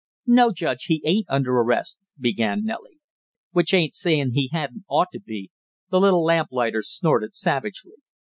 [0.25, 2.97] "No, Judge, he ain't under arrest" began Nellie.
[3.51, 5.51] "Which ain't saying he hadn't ought to be!"
[5.91, 7.97] the little lamplighter snorted savagely.